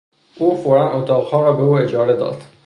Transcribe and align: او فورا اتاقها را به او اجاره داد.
او 0.37 0.57
فورا 0.57 1.01
اتاقها 1.03 1.41
را 1.41 1.53
به 1.53 1.61
او 1.63 1.77
اجاره 1.77 2.15
داد. 2.15 2.37